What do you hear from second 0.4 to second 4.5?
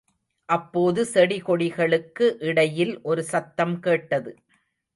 அப்போது, செடிகொடிகளுக்கு இடையில் ஒரு சத்தம் கேட்டது.